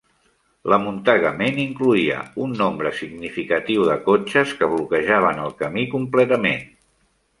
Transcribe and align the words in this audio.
L'amuntegament 0.71 1.59
incloïa 1.63 2.23
un 2.45 2.55
nombre 2.63 2.93
significatiu 3.01 3.85
de 3.91 3.99
cotxes 4.09 4.55
que 4.63 4.71
bloquejaven 4.73 5.43
el 5.45 5.55
camí 5.61 5.85
completament. 5.97 6.67